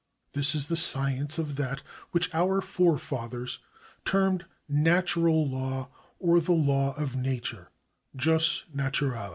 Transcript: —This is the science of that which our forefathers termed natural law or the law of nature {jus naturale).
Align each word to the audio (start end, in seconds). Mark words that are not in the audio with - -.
—This 0.33 0.55
is 0.55 0.65
the 0.65 0.75
science 0.75 1.37
of 1.37 1.57
that 1.57 1.83
which 2.09 2.33
our 2.33 2.59
forefathers 2.59 3.59
termed 4.03 4.45
natural 4.67 5.47
law 5.47 5.89
or 6.17 6.39
the 6.41 6.53
law 6.53 6.95
of 6.97 7.15
nature 7.15 7.69
{jus 8.15 8.65
naturale). 8.75 9.29